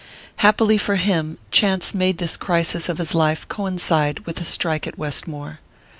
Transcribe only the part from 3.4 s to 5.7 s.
coincide with a strike at Westmore.